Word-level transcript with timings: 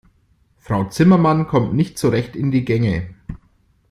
Frau 0.57 0.85
Zimmermann 0.89 1.45
kommt 1.47 1.75
nicht 1.75 1.99
so 1.99 2.09
recht 2.09 2.35
in 2.35 2.49
die 2.49 2.65
Gänge. 2.65 3.13